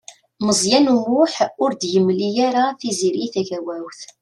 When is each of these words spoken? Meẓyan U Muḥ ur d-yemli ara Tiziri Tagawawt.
Meẓyan 0.45 0.85
U 0.93 0.95
Muḥ 1.11 1.35
ur 1.63 1.71
d-yemli 1.73 2.29
ara 2.47 2.63
Tiziri 2.79 3.27
Tagawawt. 3.33 3.99